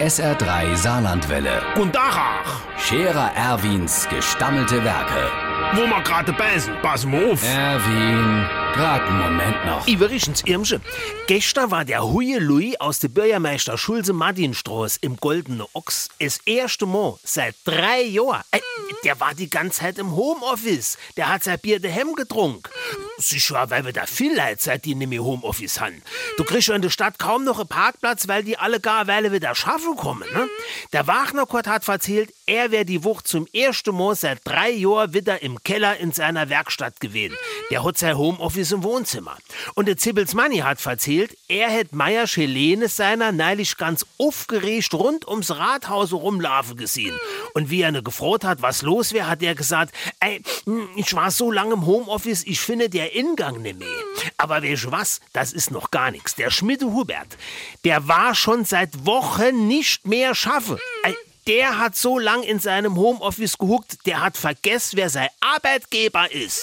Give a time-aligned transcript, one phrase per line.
[0.00, 1.62] SR3 Saarlandwelle.
[1.90, 2.60] Tag, ach.
[2.78, 5.30] Scherer Erwins gestammelte Werke.
[5.72, 7.42] Wo wir gerade beißen, pass mal auf.
[7.42, 9.86] Erwin, grad einen Moment noch.
[9.88, 10.82] Iverichens Irmsche.
[11.26, 16.84] Gestern war der Huye Louis aus der Bürgermeister Schulze Martinstraße im Goldene Ochs das erste
[16.84, 18.42] Mal seit drei Jahren.
[18.52, 18.60] Äh,
[19.04, 20.98] der war die ganze Zeit im Homeoffice.
[21.16, 22.62] Der hat sein Bier daheim getrunken.
[23.18, 26.02] Sicher, weil wir da viel Leute seit die mehr Homeoffice haben.
[26.36, 29.32] Du kriegst ja in der Stadt kaum noch einen Parkplatz, weil die alle gar Weile
[29.32, 30.28] wieder schaffen kommen.
[30.32, 30.48] Ne?
[30.92, 35.42] Der Wagner-Kurt hat erzählt, er wäre die Woche zum ersten Mal seit drei Jahren wieder
[35.42, 37.36] im Keller in seiner Werkstatt gewesen.
[37.70, 39.36] Der hat sein Homeoffice im Wohnzimmer.
[39.74, 45.26] Und der Zibbels Manni hat erzählt, er hätte Meier Schelene seiner neulich ganz aufgeregt rund
[45.26, 47.18] ums Rathaus rumlaufen gesehen.
[47.54, 51.12] Und wie er ne gefroht hat, was los wäre, hat er gesagt, ey, hm, ich
[51.14, 53.88] war so lange im Homeoffice, ich finde der Ingang nicht mehr.
[54.36, 56.36] Aber weißt was, das ist noch gar nichts.
[56.36, 57.36] Der Schmiede Hubert,
[57.84, 60.78] der war schon seit Wochen nicht mehr schaffe.
[61.48, 66.62] Der hat so lang in seinem Homeoffice gehuckt, der hat vergessen, wer sein Arbeitgeber ist.